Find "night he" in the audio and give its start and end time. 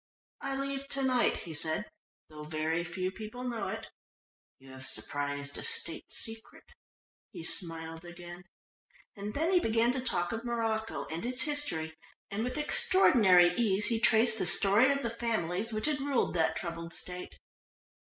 1.03-1.53